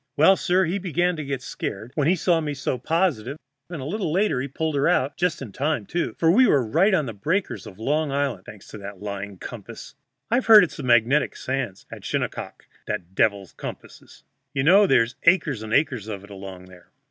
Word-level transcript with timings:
"Well, 0.17 0.35
sir, 0.35 0.65
he 0.65 0.79
began 0.79 1.15
to 1.17 1.23
get 1.23 1.43
scared 1.43 1.91
when 1.93 2.07
he 2.07 2.15
saw 2.15 2.41
me 2.41 2.55
so 2.55 2.79
positive, 2.79 3.37
and 3.69 3.83
a 3.83 3.85
little 3.85 4.11
later 4.11 4.41
he 4.41 4.47
pulled 4.47 4.73
her 4.73 4.87
out 4.89 5.15
just 5.15 5.43
in 5.43 5.51
time, 5.51 5.85
too, 5.85 6.15
for 6.17 6.31
we 6.31 6.47
were 6.47 6.65
right 6.65 6.91
on 6.95 7.05
the 7.05 7.13
breakers 7.13 7.67
of 7.67 7.77
Long 7.77 8.11
Island, 8.11 8.45
thanks 8.47 8.67
to 8.69 8.79
that 8.79 8.99
lying 8.99 9.37
compass. 9.37 9.93
I've 10.31 10.47
heard 10.47 10.63
it's 10.63 10.77
the 10.77 10.81
magnetic 10.81 11.35
sand 11.35 11.85
at 11.91 12.03
Shinnecock 12.03 12.65
that 12.87 13.13
devils 13.13 13.53
compasses. 13.53 14.23
You 14.55 14.63
know 14.63 14.87
there's 14.87 15.17
acres 15.21 15.61
and 15.61 15.71
acres 15.71 16.07
of 16.07 16.23
it 16.23 16.31
along 16.31 16.65
there." 16.65 16.89